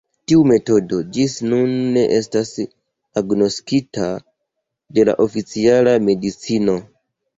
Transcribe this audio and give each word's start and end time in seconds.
Tiu 0.29 0.43
metodo 0.51 1.01
ĝis 1.17 1.35
nun 1.49 1.75
ne 1.97 2.05
estas 2.15 2.51
agnoskita 3.23 4.07
de 4.99 5.07
la 5.11 5.17
oficiala 5.27 5.95
medicino! 6.11 6.79